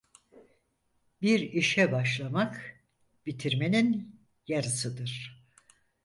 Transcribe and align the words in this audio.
Bir 1.21 1.39
işe 1.39 1.91
başlamak, 1.91 2.83
bitirmenin 3.25 4.19
yarısıdır. 4.47 5.43